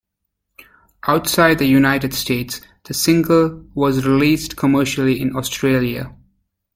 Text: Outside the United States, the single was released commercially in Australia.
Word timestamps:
Outside 1.07 1.59
the 1.59 1.67
United 1.67 2.15
States, 2.15 2.59
the 2.85 2.93
single 2.95 3.67
was 3.75 4.03
released 4.07 4.55
commercially 4.57 5.21
in 5.21 5.35
Australia. 5.37 6.15